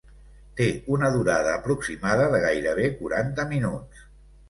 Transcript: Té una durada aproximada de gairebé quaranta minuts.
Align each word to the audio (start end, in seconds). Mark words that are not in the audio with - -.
Té 0.61 0.69
una 0.95 1.11
durada 1.17 1.53
aproximada 1.59 2.27
de 2.35 2.43
gairebé 2.49 2.91
quaranta 3.03 3.51
minuts. 3.57 4.07